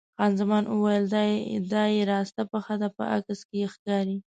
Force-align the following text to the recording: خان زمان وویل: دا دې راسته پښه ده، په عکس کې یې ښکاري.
خان 0.17 0.31
زمان 0.41 0.63
وویل: 0.67 1.03
دا 1.13 1.23
دې 1.71 2.01
راسته 2.13 2.41
پښه 2.51 2.75
ده، 2.81 2.89
په 2.97 3.03
عکس 3.15 3.39
کې 3.47 3.55
یې 3.61 3.67
ښکاري. 3.73 4.17